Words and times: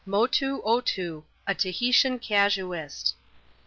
Motoo 0.03 0.63
Otoo. 0.65 1.23
A 1.45 1.53
Tahitian 1.53 2.17
Casaist. 2.17 3.13